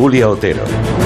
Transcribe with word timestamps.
Julia 0.00 0.30
Otero. 0.30 0.62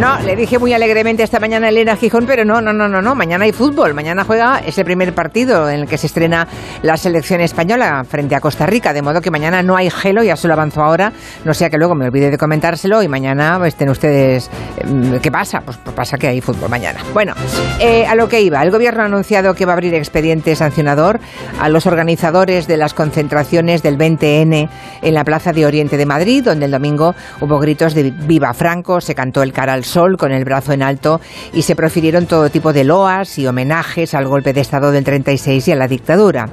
No, 0.00 0.20
le 0.20 0.36
dije 0.36 0.60
muy 0.60 0.72
alegremente 0.72 1.24
esta 1.24 1.40
mañana 1.40 1.66
a 1.66 1.70
Elena 1.70 1.96
Gijón, 1.96 2.24
pero 2.24 2.44
no, 2.44 2.60
no, 2.60 2.72
no, 2.72 2.86
no, 2.86 3.02
no. 3.02 3.16
Mañana 3.16 3.44
hay 3.44 3.50
fútbol. 3.50 3.94
Mañana 3.94 4.22
juega 4.22 4.60
ese 4.64 4.84
primer 4.84 5.12
partido 5.12 5.68
en 5.68 5.80
el 5.80 5.88
que 5.88 5.98
se 5.98 6.06
estrena 6.06 6.46
la 6.82 6.96
selección 6.96 7.40
española 7.40 8.04
frente 8.08 8.36
a 8.36 8.40
Costa 8.40 8.64
Rica. 8.64 8.92
De 8.92 9.02
modo 9.02 9.20
que 9.20 9.32
mañana 9.32 9.60
no 9.64 9.74
hay 9.74 9.90
gelo, 9.90 10.22
ya 10.22 10.36
se 10.36 10.46
lo 10.46 10.54
avanzó 10.54 10.84
ahora. 10.84 11.12
No 11.44 11.52
sea 11.52 11.68
que 11.68 11.78
luego 11.78 11.96
me 11.96 12.04
olvide 12.04 12.30
de 12.30 12.38
comentárselo 12.38 13.02
y 13.02 13.08
mañana 13.08 13.60
estén 13.66 13.88
ustedes. 13.88 14.48
mm, 14.84 15.16
¿Qué 15.16 15.32
pasa? 15.32 15.62
Pues 15.62 15.78
pasa 15.78 16.16
que 16.16 16.28
hay 16.28 16.40
fútbol 16.40 16.70
mañana. 16.70 17.00
Bueno, 17.12 17.34
eh, 17.80 18.06
a 18.06 18.14
lo 18.14 18.28
que 18.28 18.40
iba. 18.40 18.62
El 18.62 18.70
gobierno 18.70 19.02
ha 19.02 19.06
anunciado 19.06 19.54
que 19.54 19.64
va 19.64 19.72
a 19.72 19.74
abrir 19.74 19.94
expediente 19.94 20.54
sancionador 20.54 21.18
a 21.58 21.68
los 21.68 21.86
organizadores 21.86 22.68
de 22.68 22.76
las 22.76 22.94
concentraciones 22.94 23.82
del 23.82 23.98
20N 23.98 24.68
en 25.02 25.14
la 25.14 25.24
Plaza 25.24 25.52
de 25.52 25.66
Oriente 25.66 25.96
de 25.96 26.06
Madrid, 26.06 26.44
donde 26.44 26.66
el 26.66 26.70
domingo 26.70 27.16
hubo 27.40 27.58
gritos 27.58 27.94
de 27.94 28.12
Viva 28.12 28.52
Franco, 28.54 28.75
se 29.00 29.14
cantó 29.14 29.42
el 29.42 29.52
cara 29.52 29.72
al 29.72 29.84
sol 29.84 30.16
con 30.16 30.32
el 30.32 30.44
brazo 30.44 30.72
en 30.72 30.82
alto 30.82 31.20
y 31.52 31.62
se 31.62 31.76
profirieron 31.76 32.26
todo 32.26 32.50
tipo 32.50 32.72
de 32.72 32.84
loas 32.84 33.38
y 33.38 33.46
homenajes 33.46 34.14
al 34.14 34.26
golpe 34.26 34.52
de 34.52 34.60
Estado 34.60 34.92
del 34.92 35.04
36 35.04 35.68
y 35.68 35.72
a 35.72 35.76
la 35.76 35.88
dictadura. 35.88 36.48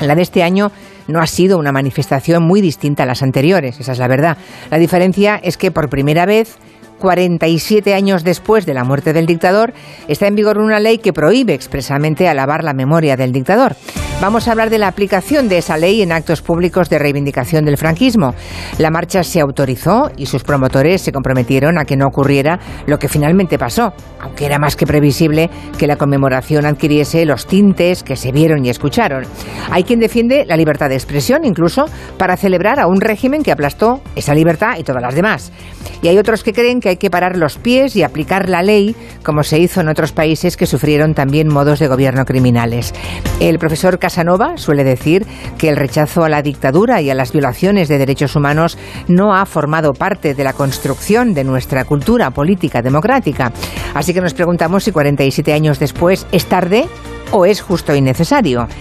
La 0.00 0.14
de 0.14 0.22
este 0.22 0.42
año 0.42 0.70
no 1.08 1.20
ha 1.20 1.26
sido 1.26 1.58
una 1.58 1.72
manifestación 1.72 2.42
muy 2.42 2.60
distinta 2.60 3.04
a 3.04 3.06
las 3.06 3.22
anteriores, 3.22 3.80
esa 3.80 3.92
es 3.92 3.98
la 3.98 4.08
verdad. 4.08 4.36
La 4.70 4.78
diferencia 4.78 5.36
es 5.42 5.56
que 5.56 5.70
por 5.70 5.88
primera 5.88 6.26
vez 6.26 6.58
47 6.98 7.94
años 7.94 8.22
después 8.22 8.64
de 8.64 8.74
la 8.74 8.84
muerte 8.84 9.12
del 9.12 9.26
dictador, 9.26 9.72
está 10.06 10.28
en 10.28 10.36
vigor 10.36 10.58
una 10.58 10.78
ley 10.78 10.98
que 10.98 11.12
prohíbe 11.12 11.52
expresamente 11.52 12.28
alabar 12.28 12.62
la 12.62 12.74
memoria 12.74 13.16
del 13.16 13.32
dictador. 13.32 13.74
Vamos 14.22 14.46
a 14.46 14.52
hablar 14.52 14.70
de 14.70 14.78
la 14.78 14.86
aplicación 14.86 15.48
de 15.48 15.58
esa 15.58 15.76
ley 15.76 16.00
en 16.00 16.12
actos 16.12 16.42
públicos 16.42 16.88
de 16.88 17.00
reivindicación 17.00 17.64
del 17.64 17.76
franquismo. 17.76 18.36
La 18.78 18.88
marcha 18.88 19.24
se 19.24 19.40
autorizó 19.40 20.12
y 20.16 20.26
sus 20.26 20.44
promotores 20.44 21.02
se 21.02 21.10
comprometieron 21.10 21.76
a 21.76 21.84
que 21.84 21.96
no 21.96 22.06
ocurriera 22.06 22.60
lo 22.86 23.00
que 23.00 23.08
finalmente 23.08 23.58
pasó, 23.58 23.92
aunque 24.20 24.46
era 24.46 24.60
más 24.60 24.76
que 24.76 24.86
previsible 24.86 25.50
que 25.76 25.88
la 25.88 25.96
conmemoración 25.96 26.66
adquiriese 26.66 27.26
los 27.26 27.48
tintes 27.48 28.04
que 28.04 28.14
se 28.14 28.30
vieron 28.30 28.64
y 28.64 28.70
escucharon. 28.70 29.24
Hay 29.72 29.82
quien 29.82 29.98
defiende 29.98 30.44
la 30.46 30.56
libertad 30.56 30.88
de 30.88 30.94
expresión 30.94 31.44
incluso 31.44 31.86
para 32.16 32.36
celebrar 32.36 32.78
a 32.78 32.86
un 32.86 33.00
régimen 33.00 33.42
que 33.42 33.50
aplastó 33.50 34.02
esa 34.14 34.36
libertad 34.36 34.76
y 34.78 34.84
todas 34.84 35.02
las 35.02 35.16
demás. 35.16 35.50
Y 36.00 36.06
hay 36.06 36.18
otros 36.18 36.44
que 36.44 36.52
creen 36.52 36.78
que 36.78 36.90
hay 36.90 36.96
que 36.96 37.10
parar 37.10 37.36
los 37.36 37.58
pies 37.58 37.96
y 37.96 38.04
aplicar 38.04 38.48
la 38.48 38.62
ley, 38.62 38.94
como 39.24 39.42
se 39.42 39.58
hizo 39.58 39.80
en 39.80 39.88
otros 39.88 40.12
países 40.12 40.56
que 40.56 40.66
sufrieron 40.66 41.14
también 41.14 41.48
modos 41.48 41.80
de 41.80 41.88
gobierno 41.88 42.24
criminales. 42.24 42.92
El 43.40 43.58
profesor 43.58 43.98
Casanova 44.12 44.58
suele 44.58 44.84
decir 44.84 45.26
que 45.56 45.70
el 45.70 45.76
rechazo 45.76 46.22
a 46.22 46.28
la 46.28 46.42
dictadura 46.42 47.00
y 47.00 47.08
a 47.08 47.14
las 47.14 47.32
violaciones 47.32 47.88
de 47.88 47.96
derechos 47.96 48.36
humanos 48.36 48.76
no 49.08 49.34
ha 49.34 49.46
formado 49.46 49.94
parte 49.94 50.34
de 50.34 50.44
la 50.44 50.52
construcción 50.52 51.32
de 51.32 51.44
nuestra 51.44 51.86
cultura 51.86 52.30
política 52.30 52.82
democrática. 52.82 53.52
Así 53.94 54.12
que 54.12 54.20
nos 54.20 54.34
preguntamos 54.34 54.84
si 54.84 54.92
47 54.92 55.54
años 55.54 55.78
después 55.78 56.26
es 56.30 56.44
tarde 56.44 56.84
o 57.30 57.46
es 57.46 57.62
justo 57.62 57.94
y 57.94 58.02
necesario. 58.02 58.68